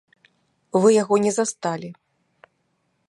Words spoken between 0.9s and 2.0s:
яго не засталі.